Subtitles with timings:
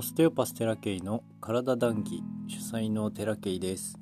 [0.00, 3.98] オステオパステラケイの体談義主催のテラケイです。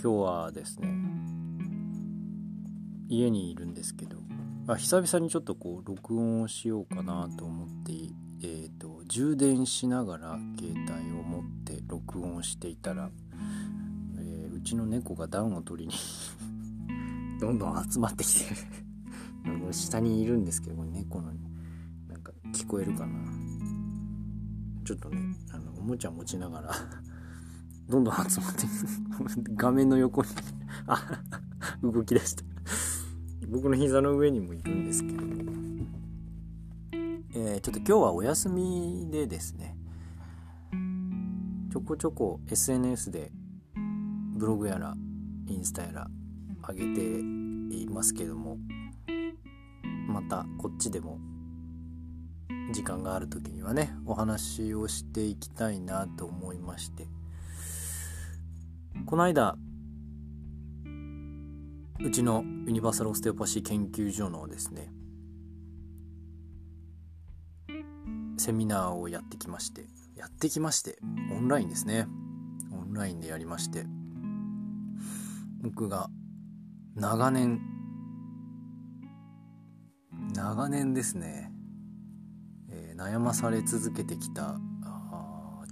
[0.00, 0.86] 日はですね
[3.08, 4.18] 家にいるんですけど
[4.68, 7.92] あ久々にちょっとこう録音をしようかなと思って
[8.44, 13.10] えーと、充電しながら携帯を持って録音していたら、
[14.20, 15.94] えー、うちの猫が暖を取りに
[17.40, 18.44] どんどん集まってきて
[19.74, 21.32] 下にいるんですけど猫の
[22.66, 23.12] 聞こえるかな。
[24.84, 25.18] ちょっとね
[25.52, 26.72] あのおもちゃ持ちながら
[27.88, 28.66] どんどん集まって
[29.54, 30.28] 画面の横に。
[30.88, 31.22] あ
[31.80, 32.44] 動き出して
[33.48, 35.22] 僕の膝の上にもいるんですけど。
[37.38, 39.76] えー、ちょっと今日はお休みでですね。
[41.70, 43.30] ちょこちょこ SNS で
[44.36, 44.96] ブログやら
[45.46, 46.10] インスタやら
[46.68, 47.20] 上げて
[47.76, 48.58] いますけども。
[50.08, 51.18] またこっちでも
[52.72, 57.06] 時間がある時にはねお話をしていきたいなと思いまして。
[59.04, 59.56] この間
[62.00, 64.90] うちのユニバーサルオステオパシー研究所のですね
[68.36, 69.86] セミナーをやってきまして
[70.16, 70.98] やってきまして
[71.32, 72.06] オンラインですね。
[72.72, 73.84] オンラインでやりまして
[75.62, 76.08] 僕が
[76.94, 77.60] 長年
[80.34, 81.45] 長年ですね、
[82.96, 84.58] 悩まされ続けてきた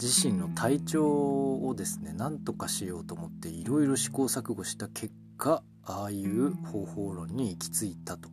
[0.00, 8.28] 自身の体調をですね何とかしようと思っていろいろ試行錯誤した結果ああいう方法論に行き着いたと。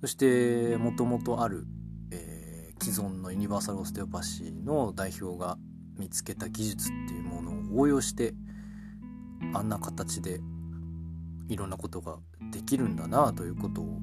[0.00, 1.66] そしてもともとある
[2.80, 5.56] 既存のユニバーサルオステオパシーの代表が
[5.98, 8.34] 見つけた技術っていうものを応用して
[9.54, 10.40] あんな形で
[11.48, 12.18] いろんなことが
[12.52, 14.00] できるんだなということを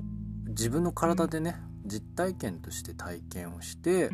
[0.53, 4.11] 自分の体でね実体験として体験をして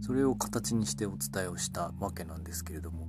[0.00, 3.06] それを形にしてお伝えをしたわけなんですけれども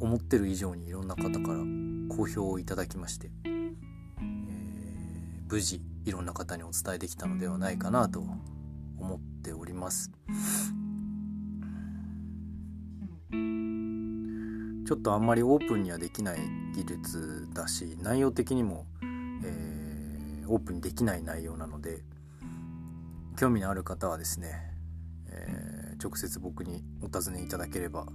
[0.00, 1.58] 思ってる以上にいろんな方から
[2.16, 3.74] 好評をいただきまして、えー、
[5.48, 8.20] 無事いろんな方にお伝えできたのではないかなと
[8.98, 10.10] 思っております。
[13.30, 16.38] ちょっとあんまりオープンにはできない
[16.74, 18.84] 技術だし内容的にも、
[19.42, 19.81] えー、
[20.52, 22.02] オープンできない内容なので
[23.38, 24.50] 興味のある方はですね、
[25.28, 28.06] えー、直接僕にお尋ねいただければ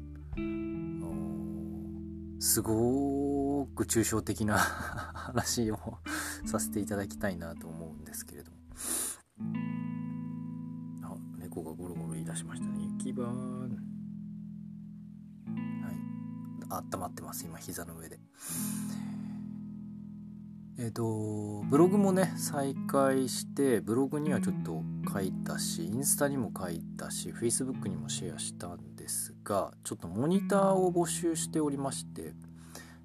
[2.39, 4.59] すごく抽象的な
[5.33, 5.97] 話を
[6.45, 8.57] させていただきたいなと思うんですけれども。
[11.01, 12.83] あ猫がゴロゴロ言い出しましたね。
[12.99, 13.33] 雪場はい。
[16.69, 17.43] 温まってます。
[17.45, 18.19] 今膝の上で。
[20.79, 32.33] えっ、ー、とブログもね再開してブログにはちょっと書いたしインスタにも書いたし Facebook にもシェアしたんですがちょっとモニターを募集しておりまして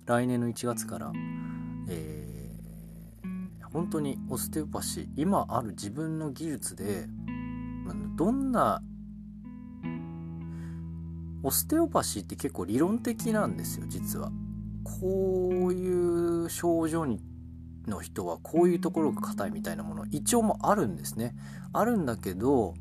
[0.07, 1.13] 来年の1月から、
[1.89, 7.07] えー、本当にオステオパシー今ある自分の技術で
[8.17, 8.83] どんな
[11.43, 14.31] オステオパシーって結構理論的なんですよ実は。
[14.85, 17.21] こういう症状に
[17.87, 21.35] の人はこういうところが硬いみたいなもの一応もあるんですね。
[21.73, 22.75] あるんだけど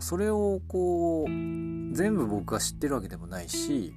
[0.00, 3.94] それをこう全部僕が知ってるわけでもないし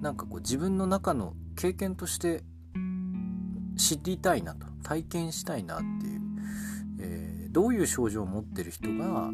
[0.00, 2.42] なんかこう自分の中の経験として
[3.76, 6.20] 知りたいなと体験したいなっていう、
[7.00, 9.30] えー、どういう症状を持ってる人が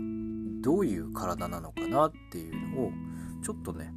[0.63, 2.91] どういう体なのかなっていうのを
[3.45, 3.93] ちょっとね、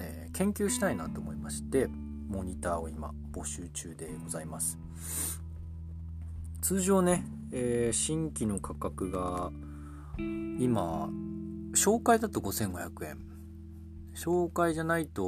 [0.00, 1.88] えー、研究したいなと思いまして
[2.28, 4.78] モニターを今募集中でございます
[6.62, 9.50] 通常ね、えー、新規の価格が
[10.60, 11.08] 今
[11.74, 13.18] 紹介だと5500円。
[14.14, 15.22] 紹介じゃないと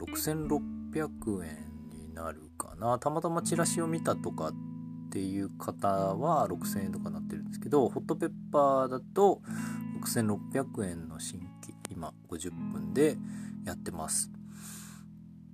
[0.00, 2.98] 6600円になるかな。
[2.98, 4.52] たまたまチラシを見たとかっ
[5.12, 9.40] ていう方は6000円とかなってるんですけどホットペッパーだと
[10.02, 13.16] 6600円の新規今50分で
[13.64, 14.32] やってます。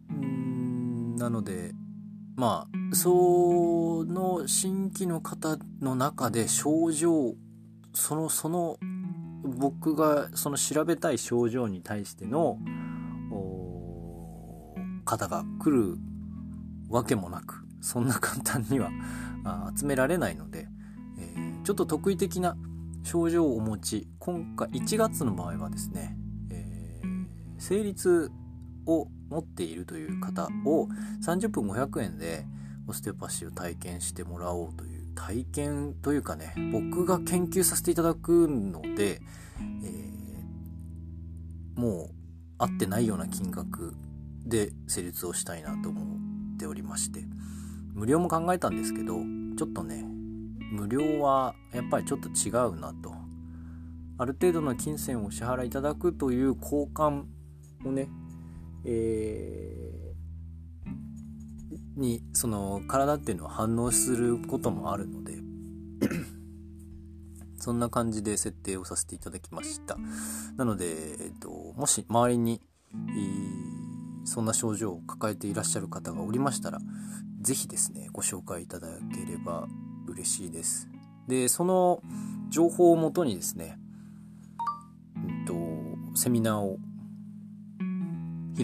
[0.08, 1.74] うーんなので
[2.38, 7.34] まあその新規の方の中で症状
[7.92, 8.78] そのその
[9.42, 12.58] 僕がその調べたい症状に対しての
[15.04, 15.96] 方が来る
[16.88, 18.92] わけもなくそんな簡単には
[19.76, 20.68] 集められないので、
[21.18, 22.56] えー、ちょっと得意的な
[23.02, 24.08] 症状をお持ち。
[24.20, 26.16] 今回1月の場合はですね、
[26.50, 27.26] えー、
[27.58, 28.30] 生理痛
[28.88, 30.88] を持っているという方を
[31.24, 32.44] 30分500円で
[32.88, 42.10] オステオパシーを体験してもらおうという体験というかね僕が研究させていただくので、えー、もう
[42.58, 43.94] 合ってないような金額
[44.46, 46.00] で成立をしたいなと思
[46.54, 47.24] っておりまして
[47.92, 49.18] 無料も考えたんですけど
[49.58, 50.04] ちょっとね
[50.72, 53.28] 無料はやっぱりちょっと違うなと。
[54.20, 57.22] ある程度の金銭をお支払いいただくという交換
[57.84, 58.08] をね、
[58.84, 65.38] えー、にその体っていうのは反応することもあるので
[67.58, 69.98] そんな感じで設定をさせていただきました。
[70.56, 76.78] なので、えっと、もし周りに、えー、そんな症状を抱えていらっしゃる方がおりましたら
[77.40, 79.68] 是非ですねご紹介いただければ
[80.06, 80.88] 嬉しいです。
[81.26, 82.02] でその
[82.48, 83.78] 情報をもとにですね
[86.18, 86.78] セミナーを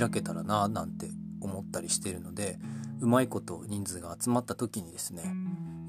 [0.00, 1.08] 開けたらななんて
[1.40, 2.58] 思ったりしているので
[3.00, 5.22] うまいこと人数が集まった時にですね、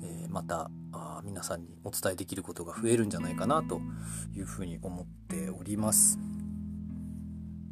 [0.03, 3.81] えー、またあ皆さんにお伝えできることが増えるんじゃないかなと
[4.35, 6.19] いうふうに思っております。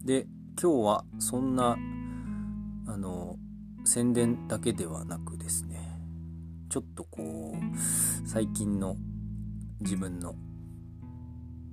[0.03, 0.27] で
[0.62, 1.77] 今日はそんな
[2.88, 3.38] あの
[3.85, 6.00] 宣伝だけではなくですね
[6.69, 8.97] ちょっとこう最近の
[9.81, 10.35] 自分の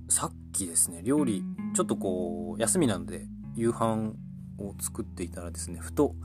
[0.09, 1.43] さっきですね料理
[1.73, 3.25] ちょっとこう休みなので
[3.55, 4.13] 夕飯
[4.79, 6.15] 作っていたらですねふと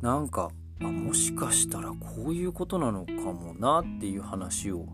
[0.00, 0.50] なんか
[0.80, 4.86] あもしかしたらこういうことなのかもなっていう話を、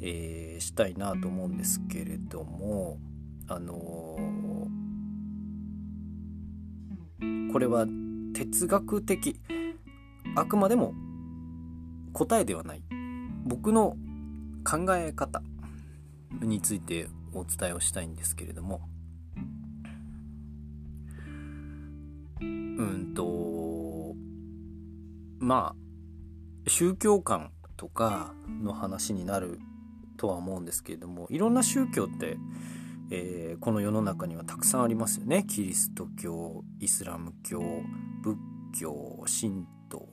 [0.00, 2.98] えー、したいなと思うんですけれども
[3.48, 7.86] あのー、これは
[8.34, 9.40] 哲学的
[10.36, 10.94] あくまでも
[12.12, 12.82] 答えではない
[13.44, 13.96] 僕の
[14.64, 15.42] 考え方
[16.40, 18.80] についてお伝えをしたいんですけれども
[22.78, 24.14] うんと
[25.38, 29.58] まあ宗教観とかの話になる
[30.16, 32.36] とは思うんですけれどもいろんな宗教って、
[33.10, 35.44] えー、この世の中にはたくさんありますよね。
[35.48, 37.60] キリスト教イスラム教
[38.22, 38.38] 仏
[38.80, 40.08] 教神道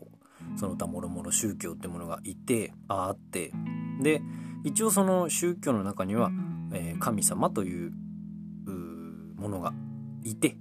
[0.56, 3.52] その他もろもろ宗教ってものがいてあって
[4.02, 4.22] で
[4.64, 6.32] 一応その宗教の中には
[6.72, 7.92] えー、神様という
[9.38, 9.74] ものが
[10.24, 10.58] いて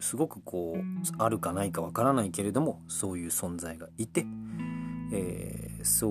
[0.00, 4.24] すごくこうあるかないかわからないけれどもそういう存在がいて、
[5.12, 6.10] えー、そう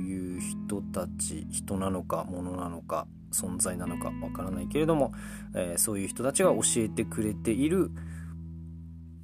[0.00, 5.12] いう人たち人なのかものなのか存在なのかわからないけれども、
[5.54, 7.90] えー、そういう人たちが教えてくれている、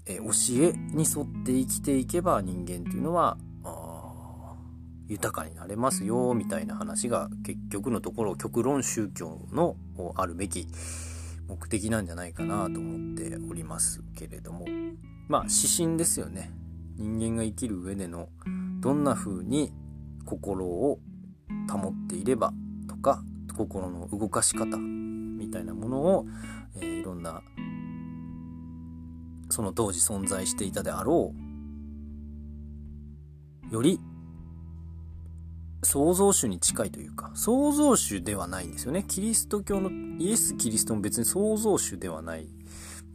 [0.07, 3.37] え教えに沿って生きていけば人間っていうのは
[5.09, 9.77] 豊かになれますよみたいな話が結局のところ極論宗教の
[10.17, 10.69] あるべき
[11.49, 14.67] 目的なんじゃないかなと思っておりますけれども。
[15.29, 16.53] まあ指針ですよね。
[16.97, 18.29] 人間が生きる上での
[18.81, 19.73] どんな風に
[20.25, 20.99] 心を
[21.71, 22.53] 保っていれば
[22.89, 23.23] とか
[23.57, 26.27] 心の動かし方みたいなものを、
[26.77, 27.43] えー、いろんな
[29.51, 31.33] その当時存在していたであろ
[33.71, 34.01] うより
[35.83, 39.05] 創造主に近いというか、創造主ではないんですよね。
[39.07, 42.49] キリスト教の、イエス・キリストも別に創造主ではない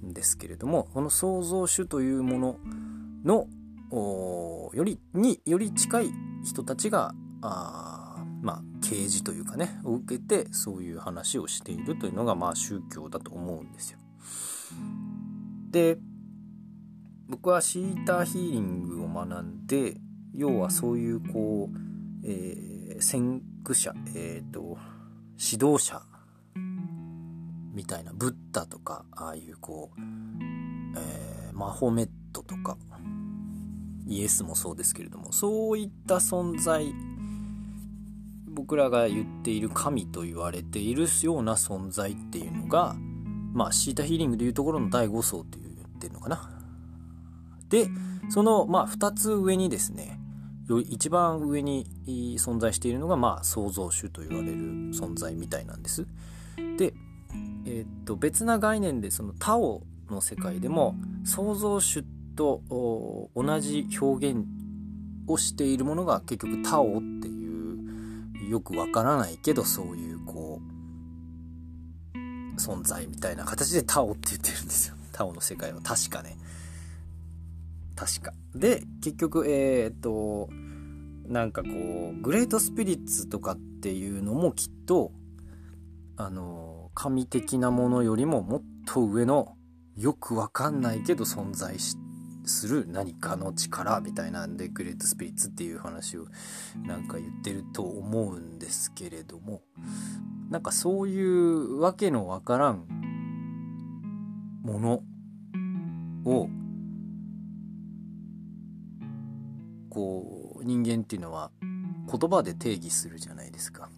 [0.05, 2.59] んですけれども、この創造主というもの
[3.25, 3.47] の、
[4.73, 6.11] より、により近い
[6.43, 13.99] 人たちが、あまあ、啓示というかね、を受けて、そういう話をしているというのが、まあ、宗教だと思うんですよ。
[15.69, 15.97] で、
[17.27, 19.97] 僕はシーターヒーリングを学んで、
[20.33, 21.92] 要はそういうこう、
[22.25, 24.77] えー、先駆者、えっ、ー、と、
[25.37, 26.01] 指導者
[27.73, 30.01] みたいな、ブッダとか、ああいうこう、
[30.97, 32.77] えー、マホメットとか、
[34.05, 36.93] イエスもそうですけれども、そういった存在、
[38.47, 42.95] 僕らが言っている神と言われているような存在っていうのが、
[43.53, 46.49] まあ、シータヒーリングでいうところの第5層って言ってるのかな。
[47.69, 47.89] で、
[48.29, 50.19] その、まあ、2つ上にですね、
[50.85, 51.85] 一番上に
[52.39, 54.57] 存在しているのが、まあ、創造主と言われる
[54.91, 56.07] 存在みたいなんです。
[56.77, 56.93] で、
[57.65, 62.03] えー、っと別な概念でそのタオの世界でも創造主
[62.35, 62.61] と
[63.35, 64.45] 同じ表現
[65.27, 70.61] をしているものが結局タオっていうよくわからないけどそういうこ
[72.15, 74.95] う存在みたいな形でタオって言ってるんですよ。
[75.11, 76.37] タオの世界は確かね。
[78.03, 78.33] 確か。
[78.53, 80.49] で、結局、えー、っと、
[81.25, 85.13] なんかこう、グレートスピリッツとかっていうのもきっと、
[86.17, 89.55] あの、神的なものよりももっと上の、
[89.95, 91.95] よくわかんないけど存在し
[92.45, 96.25] する何かの力みたいなんでグレートスピリッツっていう話を
[96.83, 99.61] なんか言ってると思うんですけれども
[100.49, 102.85] なんかそういうわけのわからん
[104.63, 105.03] もの
[106.25, 106.49] を
[109.93, 113.89] こう人間っていうのは言葉で定義するじゃないですか。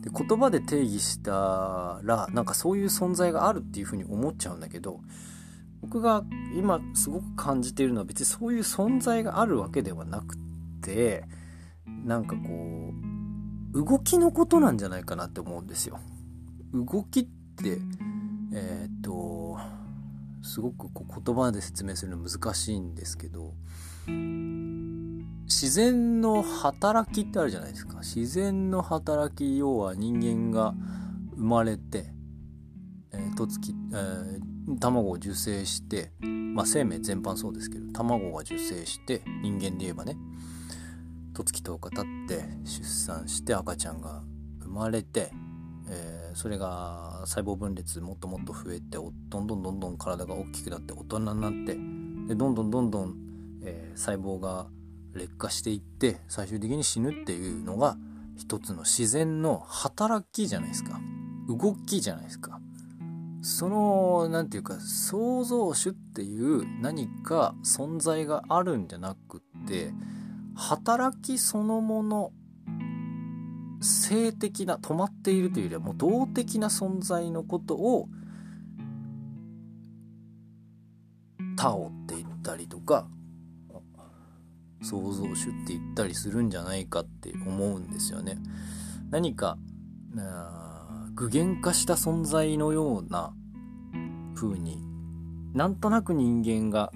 [0.00, 5.00] で言葉で定義したらなんかそういう存在があるっていうふうに思っちゃうんだけど
[5.80, 10.36] 僕が今すごく感じているのは別にそういう存在があるわけではなく
[10.82, 11.24] て
[11.86, 12.92] なんかこ
[13.72, 15.98] う動きのことなんじゃないかなって思うんですよ。
[16.72, 17.78] 動きって
[18.52, 19.58] えー、っと
[20.42, 23.54] すごくこう言葉で説明するの難しいんですけど
[24.06, 27.98] 自然の働きってあるじゃないですか。
[27.98, 30.74] 自然の働き要は人間が
[31.36, 32.06] 生まれて、
[33.12, 36.12] えー、とつき、えー、卵を受精して
[36.54, 40.16] まあ生命全般そうですけど卵が受精して人間で言えばね
[41.34, 44.22] とつき10日経って出産して赤ちゃんが
[44.62, 45.30] 生まれて、
[45.88, 51.74] えー、それが細胞分裂もっともっと増えてどんどんどんどん体が大きくなって大人になって
[52.28, 53.16] でどんどんどんどん、
[53.64, 54.66] えー、細胞が
[55.14, 57.96] 劣化していって最終的に死ぬっていうのが
[58.36, 61.00] 一つの自然の働きじゃないですか。
[61.48, 62.60] 動きじゃないですか。
[63.42, 69.92] その何て言うか創造主っていう何か存在があるんじゃなくって
[70.54, 72.32] 働きそのもの
[73.82, 78.08] 性的な止まっているというよりはもう動的な存在のことを
[81.56, 83.06] タオって言ったりとか
[84.84, 88.38] 創造主って言ったりするんじゃないかって思うんですよね。
[89.10, 89.58] 何か
[91.14, 93.32] 具現化した存在のような
[94.34, 94.82] 風に
[95.54, 96.90] なんとなく人間が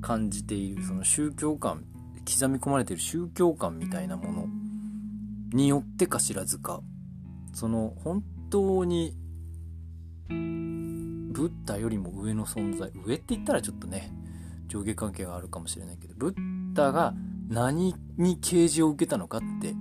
[0.00, 1.84] 感じているその宗教観
[2.24, 4.46] 刻み込まれている宗教観みたいなもの
[5.52, 6.80] によってか知らずか
[7.52, 9.16] その本当に
[10.28, 14.12] ブッダよりも上の存在上って言ったらちょっとね
[14.70, 16.34] 上下関係があるかもしれないけどブッ
[16.72, 17.12] ダが
[17.48, 19.74] 何に啓示を受けたのかって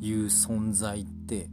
[0.00, 1.50] いう存在って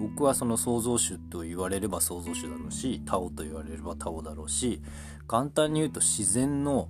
[0.00, 4.82] 僕はその創造主と言われれば創造主だろうしタオと言われればタオだろうし
[5.28, 6.88] 簡単に言うと自然の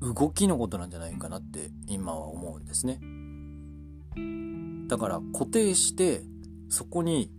[0.00, 3.00] 動きのことなんじゃないかなって今は思うんですね。
[4.88, 6.22] だから固定して
[6.68, 7.30] そこに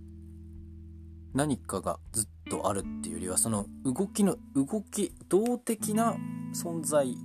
[1.33, 6.15] 何かがずっとあるっていうよりはその動きの動き動的な
[6.53, 7.17] 存在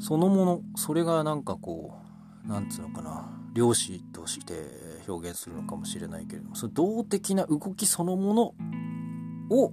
[0.00, 1.98] そのものそれがなんかこ
[2.46, 4.54] うなんつうのかな量子として
[5.08, 9.72] 表現するのかもしれないけれどもその動的な動きそのものを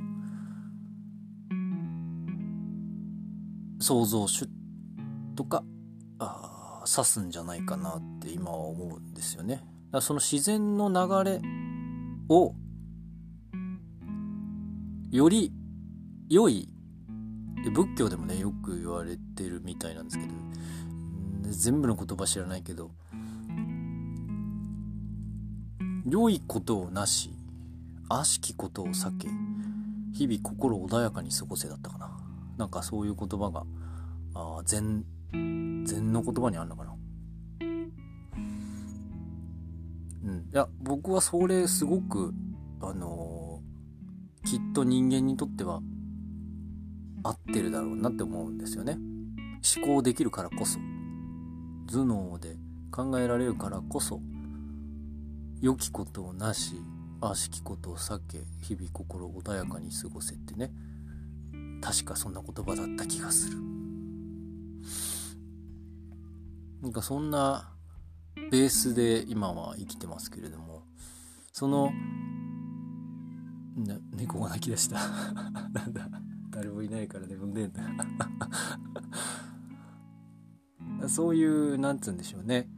[3.79, 4.47] 創造主
[5.35, 5.63] とか
[6.17, 9.57] あ指すんじゃないかなって今は思うんですよね。
[9.57, 11.41] だからその自然の流れ
[12.29, 12.55] を
[15.11, 15.51] より
[16.29, 16.67] 良い
[17.63, 20.33] で仏教でもねよく言われてるみたいなんですけど
[21.49, 22.91] 全部の言葉知らないけど
[26.09, 27.31] 良いことをなし
[28.09, 29.27] 悪しきことを避け
[30.13, 32.17] 日々心穏やかに過ごせだったかな。
[32.57, 33.65] なんかそういう言葉が
[34.33, 36.95] あ禅禅の言葉にあるのかな。
[37.61, 37.91] うん。
[40.51, 42.33] いや僕はそれすごく
[42.81, 43.46] あのー、
[44.49, 45.81] きっと人間にとっては
[47.21, 48.97] 合ってるだろうなって思うんですよね。
[49.75, 50.79] 思考できるからこそ。
[51.91, 52.55] 頭脳で
[52.89, 54.21] 考えられるからこそ。
[55.59, 56.81] 良きことをなし
[57.19, 60.71] 悪しきことを避け日々心穏やかに過ごせってね。
[61.81, 63.57] 確かそんな言葉だった気がする。
[66.81, 67.73] なんかそんな
[68.49, 70.83] ベースで今は生きてますけれども。
[71.51, 71.91] その
[73.83, 74.97] な猫が泣き出した。
[75.73, 76.09] なんだ。
[76.49, 77.67] 誰もいないから眠んで。
[77.67, 77.83] ん だ
[81.07, 82.69] そういうなんつうんでしょうね。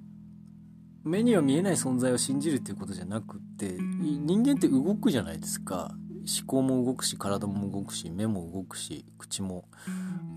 [1.04, 5.96] 目には見えない存在を信じるっていうことじゃなくって人間って動くじゃないですか。
[6.30, 9.66] 思考も動くし体も動くし目も動くし口も、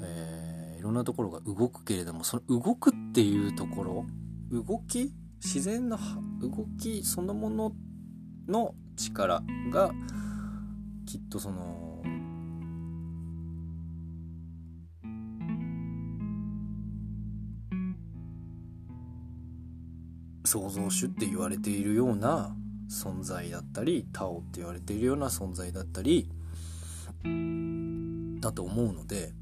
[0.00, 4.06] えー、いろんなところが動くけれどもその動くっていうところ
[4.50, 5.12] 動き
[5.44, 5.98] 自然の
[6.40, 7.72] 動きそのもの
[8.48, 9.92] の力が
[11.06, 12.02] きっとその
[20.44, 22.54] 創造主って言われているような
[22.90, 26.28] 存在だったりタオって言われているような存在だったり
[28.40, 29.32] だと思うので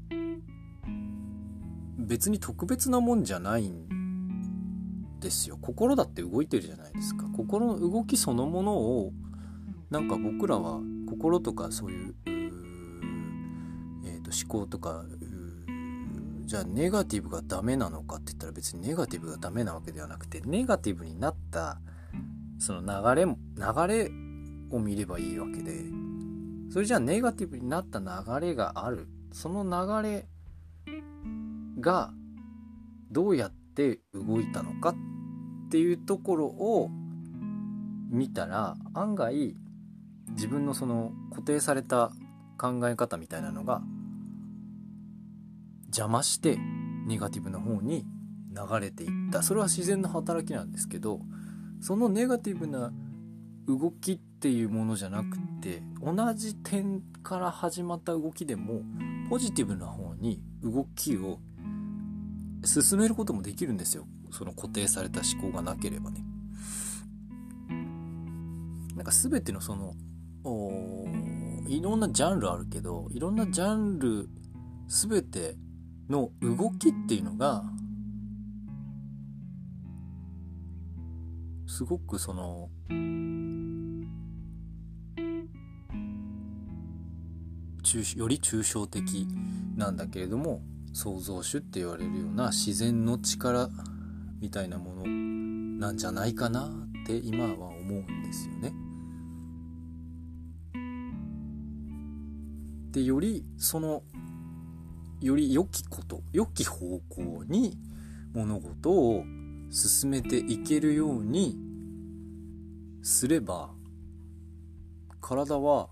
[1.97, 5.57] 別に特別なもんじゃないんですよ。
[5.61, 7.25] 心だって動いてるじゃないですか。
[7.35, 9.13] 心の動きそのものを
[9.89, 10.79] なんか僕らは
[11.11, 12.15] 心とかそういう
[14.03, 15.05] えーと、思考とか
[16.45, 21.79] じゃあネガティブがダメなのかって言ったら別にネガティブがダメなわけではなくてネガティブになった
[22.57, 22.81] その
[23.15, 24.11] 流れ流れ
[24.75, 25.71] を見ればいいわけで
[26.71, 28.05] それじゃあネガティブになった流
[28.47, 29.07] れがある。
[29.33, 30.27] その流れ
[31.79, 32.13] が
[33.11, 34.95] どうやって動いたのかっ
[35.69, 36.89] ていうところを
[38.09, 39.55] 見たら案外
[40.33, 42.11] 自分のその固定された
[42.57, 43.81] 考え方みたいなのが
[45.87, 46.57] 邪魔して
[47.07, 48.05] ネガティブな方に
[48.53, 49.43] 流れていった。
[49.43, 51.21] それは自然の働きなんですけど
[51.81, 52.91] そのネガティブな
[53.67, 58.81] 動きっていうものじゃなくて同じ点から始まった動きでも
[59.29, 61.39] ポジティブな方に動きを
[62.63, 64.05] 進めることもできるんですよ。
[64.31, 66.23] その固定された思考がなければね。
[68.95, 69.93] なんか全てのその
[70.43, 74.29] いろんなジャンルあるけどいろんなジャンル
[74.87, 75.55] 全て
[76.09, 77.63] の動きっていうのが
[81.67, 82.69] すごくその
[88.15, 89.27] より抽象的
[89.75, 90.61] なんだけれども
[90.93, 93.69] 創造主って言われるような自然の力
[94.39, 96.67] みたいなものなんじゃないかな
[97.03, 98.80] って今は思うんですよね。
[102.91, 104.03] でよりその
[105.21, 107.77] より良きこと良き方向に
[108.33, 109.23] 物事を
[109.69, 111.57] 進めていけるように
[113.03, 113.69] すれば
[115.21, 115.89] 体は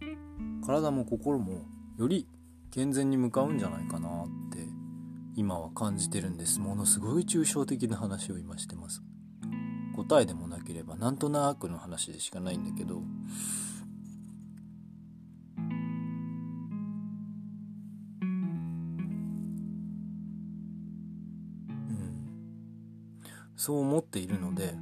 [0.65, 1.65] 体も心も
[1.98, 2.27] より
[2.72, 4.60] 健全に向かうんじゃないかなって
[5.36, 6.59] 今は感じてるんです。
[6.59, 9.01] ものすごい抽象的な話を今してます。
[9.96, 13.01] 答えでもなければなんとなくの話でしかないんだけど
[23.70, 24.74] そう思っているので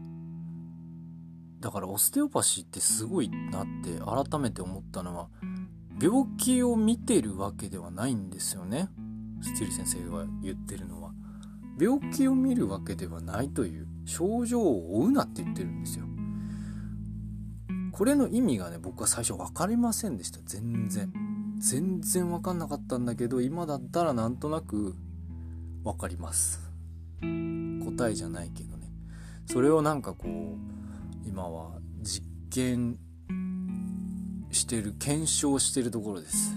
[1.60, 5.28] だからオステオパシーってすごいなって改めて思ったのは
[6.02, 8.88] 病気を見てるわけではないんですよね。
[9.41, 11.12] スティル先生が言ってるのは。
[11.78, 16.06] 病気を見るわけではないという症状を負うなって言ってるんですよ。
[17.91, 20.39] これの意味がね僕は最初分かりませんでした。
[20.45, 21.12] 全然。
[21.58, 24.95] 全然分かんなかったんだけど今だったらなんとなく
[25.84, 26.62] 分かります。
[27.19, 28.76] 答えじゃないけど。
[29.47, 32.97] それをなんかこう今は実験
[34.51, 36.53] してる検証してるところです。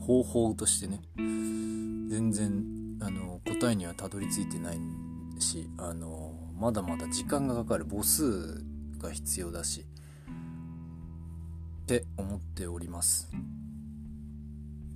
[0.00, 1.02] 方法としてね。
[1.16, 2.64] 全然
[3.00, 4.78] あの答えにはたどり着いてない
[5.38, 8.64] しあのまだまだ時間がかかる母数
[8.98, 9.84] が必要だし
[11.82, 13.30] って思っております。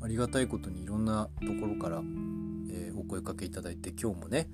[0.02, 2.02] ありがたいことにいろんなところから
[2.72, 4.48] えー、お声かけいただいて今日もね、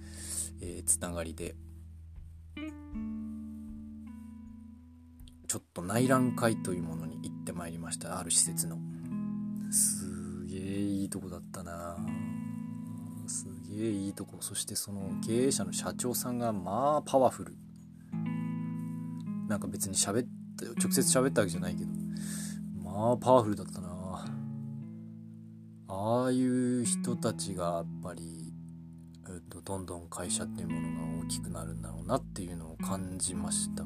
[0.60, 1.54] えー、つながりで
[5.48, 8.18] ちょっと内覧会というものに行ってまいりました。
[8.18, 8.76] ある施設の。
[9.70, 11.96] すげえいいとこだったな。
[13.26, 14.36] すげえいいとこ。
[14.40, 17.56] そしてその経営者の社長さんがまあパワフル。
[19.48, 20.26] なんか別に喋っ
[20.58, 21.90] た直接喋ったわけじゃないけど。
[22.84, 23.88] まあパワフルだったな。
[25.88, 28.52] ああいう人たちがやっぱり、
[29.28, 33.84] えっと、どんどん会社っていうものが大きくなるんだろうなっていうのを感じました。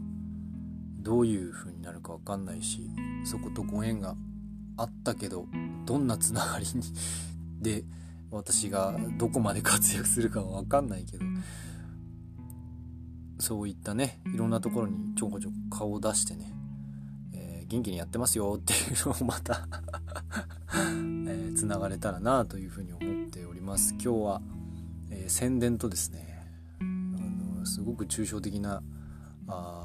[1.03, 2.89] どういう風になるか分かんないし
[3.25, 4.15] そことご縁が
[4.77, 5.47] あったけど
[5.85, 6.83] どんなつながりに
[7.61, 7.85] で
[8.31, 11.25] 私がどこまで活躍するかは分かんないけど
[13.39, 16.55] そういったねいろんなところにちょこちょこ顔を出してね
[17.35, 19.67] え元気にやってますよっていうのをまた
[20.73, 23.95] えー、繋がれたらなというふうに思っております。
[23.95, 24.43] 今日は、
[25.13, 26.45] えー、宣伝とですね
[26.81, 26.85] あ
[27.61, 28.83] のすごく抽象的な
[29.47, 29.85] あ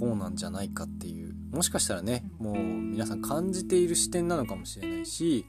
[0.00, 5.44] こうなんじゃないかっていうもしかしたらねもう皆さん感じている視点なのかもしれないし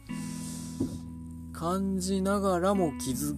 [1.53, 3.37] 感じながらも気づ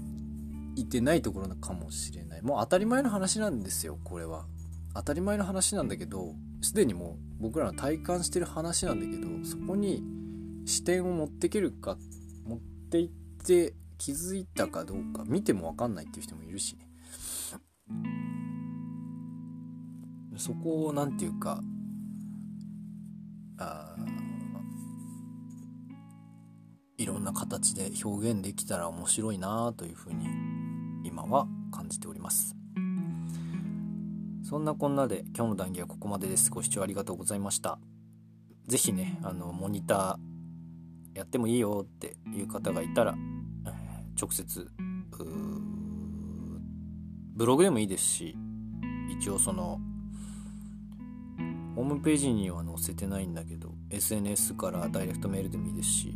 [0.75, 2.41] いてないところかもしれない。
[2.41, 4.47] もう当たり前の話なんですよこれは。
[4.95, 10.03] 当たり前の話なんだけどすでにもう僕らの体感してる話なんだけどそこに
[10.65, 11.97] 視点を持っていけるか
[12.91, 13.09] っていっ
[13.45, 16.89] て気づいたかどうか見ても分かんないっていう人もいるしね。
[20.35, 21.61] そこを何て言うか
[23.59, 23.95] あ
[26.97, 30.27] いろんな形で表現できたら面白いなというふうに
[31.05, 32.57] 今は感じております。
[34.43, 36.51] そんなこんなで今日の談義はここまでです。
[36.51, 37.79] ご視聴ありがとうございました。
[38.67, 40.30] 是非ねあのモニター
[41.13, 43.15] やってもいいよっていう方がいたら、
[44.19, 44.69] 直接
[47.41, 48.35] ブログでもいいですし
[49.09, 49.79] 一応その
[51.75, 56.13] ホームページには載せてないんだけど SNS からダイレクトメールでもいいですし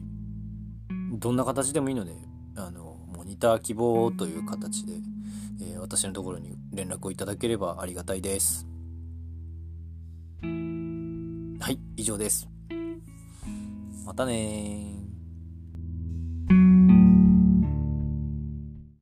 [1.13, 2.13] どんな形でもいいので
[2.55, 4.93] あのモニター希望という形で、
[5.61, 8.67] えー、私のところに連絡をいただければありがたいです。
[10.41, 12.54] はい以上です。
[14.05, 15.04] またね